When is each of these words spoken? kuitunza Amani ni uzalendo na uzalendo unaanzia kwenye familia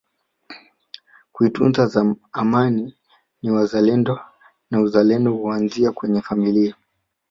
kuitunza 1.33 1.81
Amani 2.41 2.83
ni 3.41 3.49
uzalendo 3.51 4.15
na 4.71 4.81
uzalendo 4.81 5.37
unaanzia 5.37 5.91
kwenye 5.91 6.21
familia 6.21 6.75